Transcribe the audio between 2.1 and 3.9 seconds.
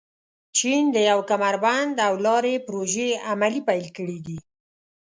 لارې پروژې عملي چارې پيل